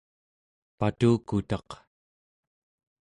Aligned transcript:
patukutaq 0.77 1.69